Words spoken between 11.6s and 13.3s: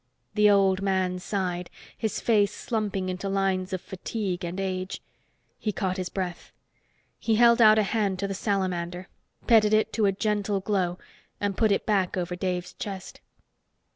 it back over Dave's chest.